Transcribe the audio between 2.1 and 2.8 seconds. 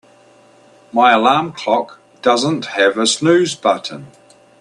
doesn't